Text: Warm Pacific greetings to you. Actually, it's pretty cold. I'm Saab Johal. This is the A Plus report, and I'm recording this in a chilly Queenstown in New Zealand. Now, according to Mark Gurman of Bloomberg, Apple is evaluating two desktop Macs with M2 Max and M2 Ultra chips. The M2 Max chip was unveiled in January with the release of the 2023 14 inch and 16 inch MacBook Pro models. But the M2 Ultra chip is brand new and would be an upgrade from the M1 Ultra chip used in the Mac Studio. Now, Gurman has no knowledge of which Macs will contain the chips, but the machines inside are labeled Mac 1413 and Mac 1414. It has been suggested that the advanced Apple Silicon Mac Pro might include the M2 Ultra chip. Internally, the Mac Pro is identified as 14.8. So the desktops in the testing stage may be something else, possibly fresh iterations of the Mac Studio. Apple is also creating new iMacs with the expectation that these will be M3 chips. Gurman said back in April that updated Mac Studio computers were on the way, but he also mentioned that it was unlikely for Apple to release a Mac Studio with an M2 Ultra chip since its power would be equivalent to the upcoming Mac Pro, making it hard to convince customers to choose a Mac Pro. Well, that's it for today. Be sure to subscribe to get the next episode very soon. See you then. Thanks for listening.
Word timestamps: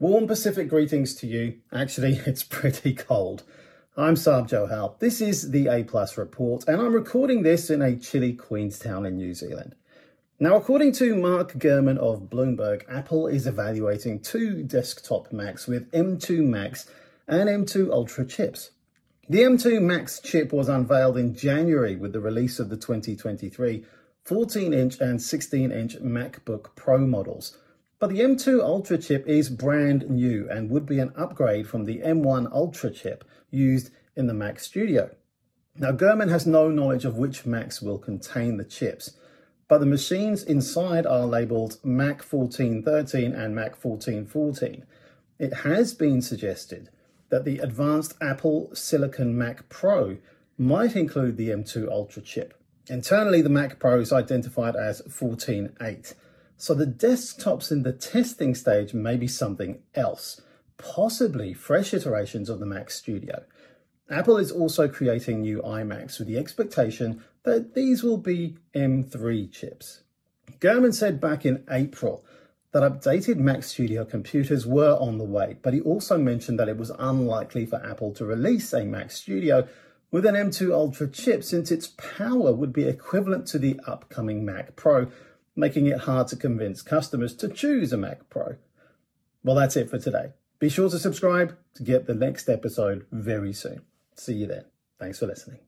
Warm 0.00 0.26
Pacific 0.26 0.70
greetings 0.70 1.14
to 1.16 1.26
you. 1.26 1.58
Actually, 1.70 2.22
it's 2.26 2.42
pretty 2.42 2.94
cold. 2.94 3.42
I'm 3.98 4.14
Saab 4.14 4.48
Johal. 4.48 4.98
This 4.98 5.20
is 5.20 5.50
the 5.50 5.66
A 5.66 5.84
Plus 5.84 6.16
report, 6.16 6.66
and 6.66 6.80
I'm 6.80 6.94
recording 6.94 7.42
this 7.42 7.68
in 7.68 7.82
a 7.82 7.94
chilly 7.98 8.32
Queenstown 8.32 9.04
in 9.04 9.18
New 9.18 9.34
Zealand. 9.34 9.74
Now, 10.38 10.56
according 10.56 10.92
to 10.92 11.14
Mark 11.14 11.52
Gurman 11.52 11.98
of 11.98 12.30
Bloomberg, 12.30 12.84
Apple 12.88 13.26
is 13.26 13.46
evaluating 13.46 14.20
two 14.20 14.62
desktop 14.62 15.34
Macs 15.34 15.66
with 15.66 15.92
M2 15.92 16.46
Max 16.46 16.90
and 17.28 17.50
M2 17.50 17.90
Ultra 17.90 18.24
chips. 18.24 18.70
The 19.28 19.40
M2 19.40 19.82
Max 19.82 20.18
chip 20.18 20.50
was 20.50 20.70
unveiled 20.70 21.18
in 21.18 21.34
January 21.34 21.96
with 21.96 22.14
the 22.14 22.20
release 22.20 22.58
of 22.58 22.70
the 22.70 22.78
2023 22.78 23.84
14 24.24 24.72
inch 24.72 24.98
and 24.98 25.20
16 25.20 25.70
inch 25.70 25.96
MacBook 25.98 26.74
Pro 26.74 27.06
models. 27.06 27.58
But 28.00 28.08
the 28.08 28.20
M2 28.20 28.62
Ultra 28.62 28.96
chip 28.96 29.28
is 29.28 29.50
brand 29.50 30.08
new 30.08 30.48
and 30.48 30.70
would 30.70 30.86
be 30.86 31.00
an 31.00 31.12
upgrade 31.16 31.68
from 31.68 31.84
the 31.84 31.98
M1 31.98 32.50
Ultra 32.50 32.90
chip 32.90 33.24
used 33.50 33.90
in 34.16 34.26
the 34.26 34.32
Mac 34.32 34.58
Studio. 34.58 35.10
Now, 35.76 35.92
Gurman 35.92 36.30
has 36.30 36.46
no 36.46 36.70
knowledge 36.70 37.04
of 37.04 37.18
which 37.18 37.44
Macs 37.44 37.82
will 37.82 37.98
contain 37.98 38.56
the 38.56 38.64
chips, 38.64 39.18
but 39.68 39.78
the 39.80 39.86
machines 39.86 40.42
inside 40.42 41.04
are 41.04 41.26
labeled 41.26 41.76
Mac 41.84 42.22
1413 42.22 43.34
and 43.34 43.54
Mac 43.54 43.84
1414. 43.84 44.86
It 45.38 45.52
has 45.52 45.92
been 45.92 46.22
suggested 46.22 46.88
that 47.28 47.44
the 47.44 47.58
advanced 47.58 48.14
Apple 48.22 48.74
Silicon 48.74 49.36
Mac 49.36 49.68
Pro 49.68 50.16
might 50.56 50.96
include 50.96 51.36
the 51.36 51.50
M2 51.50 51.90
Ultra 51.90 52.22
chip. 52.22 52.54
Internally, 52.88 53.42
the 53.42 53.50
Mac 53.50 53.78
Pro 53.78 54.00
is 54.00 54.10
identified 54.10 54.74
as 54.74 55.02
14.8. 55.02 56.14
So 56.60 56.74
the 56.74 56.84
desktops 56.84 57.72
in 57.72 57.84
the 57.84 57.92
testing 57.94 58.54
stage 58.54 58.92
may 58.92 59.16
be 59.16 59.26
something 59.26 59.80
else, 59.94 60.42
possibly 60.76 61.54
fresh 61.54 61.94
iterations 61.94 62.50
of 62.50 62.60
the 62.60 62.66
Mac 62.66 62.90
Studio. 62.90 63.44
Apple 64.10 64.36
is 64.36 64.52
also 64.52 64.86
creating 64.86 65.40
new 65.40 65.62
iMacs 65.62 66.18
with 66.18 66.28
the 66.28 66.36
expectation 66.36 67.24
that 67.44 67.72
these 67.72 68.02
will 68.02 68.18
be 68.18 68.58
M3 68.74 69.50
chips. 69.50 70.02
Gurman 70.58 70.92
said 70.92 71.18
back 71.18 71.46
in 71.46 71.64
April 71.70 72.26
that 72.72 72.82
updated 72.82 73.36
Mac 73.36 73.62
Studio 73.62 74.04
computers 74.04 74.66
were 74.66 74.98
on 75.00 75.16
the 75.16 75.24
way, 75.24 75.56
but 75.62 75.72
he 75.72 75.80
also 75.80 76.18
mentioned 76.18 76.60
that 76.60 76.68
it 76.68 76.76
was 76.76 76.92
unlikely 76.98 77.64
for 77.64 77.82
Apple 77.82 78.12
to 78.12 78.26
release 78.26 78.74
a 78.74 78.84
Mac 78.84 79.12
Studio 79.12 79.66
with 80.10 80.26
an 80.26 80.34
M2 80.34 80.74
Ultra 80.74 81.08
chip 81.08 81.42
since 81.42 81.70
its 81.70 81.86
power 81.86 82.52
would 82.52 82.74
be 82.74 82.86
equivalent 82.86 83.46
to 83.46 83.58
the 83.58 83.80
upcoming 83.86 84.44
Mac 84.44 84.76
Pro, 84.76 85.10
making 85.56 85.86
it 85.86 86.00
hard 86.00 86.28
to 86.28 86.36
convince 86.36 86.82
customers 86.82 87.34
to 87.36 87.48
choose 87.48 87.92
a 87.92 87.96
Mac 87.96 88.28
Pro. 88.30 88.56
Well, 89.42 89.56
that's 89.56 89.76
it 89.76 89.90
for 89.90 89.98
today. 89.98 90.32
Be 90.58 90.68
sure 90.68 90.90
to 90.90 90.98
subscribe 90.98 91.56
to 91.74 91.82
get 91.82 92.06
the 92.06 92.14
next 92.14 92.48
episode 92.48 93.06
very 93.10 93.52
soon. 93.52 93.82
See 94.16 94.34
you 94.34 94.46
then. 94.46 94.64
Thanks 94.98 95.18
for 95.18 95.26
listening. 95.26 95.60